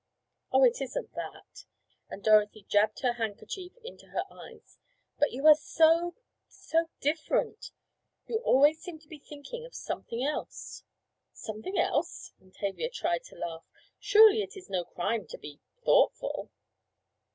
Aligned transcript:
"Oh, 0.51 0.63
it 0.63 0.81
isn't 0.81 1.13
that," 1.13 1.65
and 2.09 2.23
Dorothy 2.23 2.63
jabbed 2.67 3.01
her 3.01 3.13
handkerchief 3.13 3.73
into 3.83 4.07
her 4.07 4.23
eyes, 4.31 4.79
"but 5.19 5.31
you 5.31 5.45
are 5.45 5.53
so—so 5.53 6.89
different. 6.99 7.69
You 8.25 8.37
always 8.39 8.79
seem 8.81 8.97
to 8.97 9.07
be 9.07 9.19
thinking 9.19 9.63
of 9.63 9.75
something 9.75 10.23
else." 10.23 10.83
"Something 11.33 11.77
else!" 11.77 12.33
and 12.39 12.51
Tavia 12.51 12.89
tried 12.89 13.23
to 13.25 13.35
laugh. 13.35 13.63
"Surely 13.99 14.41
it 14.41 14.57
is 14.57 14.71
no 14.71 14.85
crime 14.85 15.27
to 15.27 15.37
be—thoughtful?" 15.37 16.49